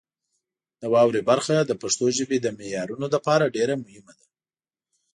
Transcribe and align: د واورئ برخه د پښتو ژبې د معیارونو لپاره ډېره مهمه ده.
د 0.81 0.83
واورئ 0.93 1.21
برخه 1.31 1.55
د 1.65 1.71
پښتو 1.81 2.05
ژبې 2.17 2.37
د 2.41 2.47
معیارونو 2.57 3.05
لپاره 3.15 3.53
ډېره 3.55 3.73
مهمه 3.83 4.13
ده. 4.19 4.25